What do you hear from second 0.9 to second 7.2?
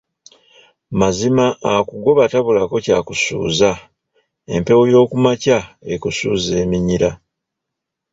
Mazima akugoba tabulako ky'akusuuza, empewo y'okumakya ekusuuza eminyira.